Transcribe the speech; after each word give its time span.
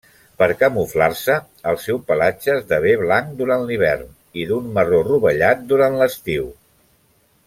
Per 0.41 0.45
camuflar-se, 0.61 1.33
el 1.71 1.77
seu 1.83 1.99
pelatge 2.07 2.49
esdevé 2.55 2.93
blanc 3.03 3.29
durant 3.43 3.67
l'hivern 3.67 4.09
i 4.45 4.47
d'un 4.53 4.73
marró 4.79 5.03
rovellat 5.11 5.63
durant 5.75 5.99
l'estiu. 6.01 6.49